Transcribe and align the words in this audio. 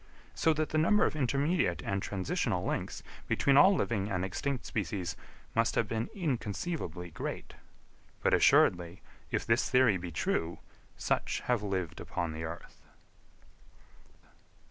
So 0.33 0.51
that 0.53 0.69
the 0.69 0.79
number 0.79 1.05
of 1.05 1.15
intermediate 1.15 1.83
and 1.83 2.01
transitional 2.01 2.65
links, 2.65 3.03
between 3.27 3.55
all 3.55 3.75
living 3.75 4.09
and 4.09 4.25
extinct 4.25 4.65
species, 4.65 5.15
must 5.53 5.75
have 5.75 5.87
been 5.87 6.09
inconceivably 6.15 7.11
great. 7.11 7.53
But 8.23 8.33
assuredly, 8.33 9.03
if 9.29 9.45
this 9.45 9.69
theory 9.69 9.97
be 9.97 10.11
true, 10.11 10.57
such 10.97 11.41
have 11.41 11.61
lived 11.61 11.99
upon 11.99 12.31
the 12.31 12.45
earth. 12.45 12.81